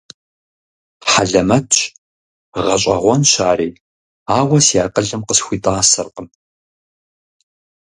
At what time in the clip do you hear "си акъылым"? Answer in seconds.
4.65-5.21